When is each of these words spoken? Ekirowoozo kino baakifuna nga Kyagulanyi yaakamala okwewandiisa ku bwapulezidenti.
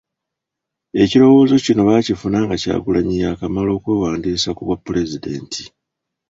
Ekirowoozo 1.03 1.55
kino 1.65 1.81
baakifuna 1.89 2.37
nga 2.45 2.55
Kyagulanyi 2.61 3.15
yaakamala 3.23 3.69
okwewandiisa 3.77 4.49
ku 4.57 4.61
bwapulezidenti. 4.67 5.63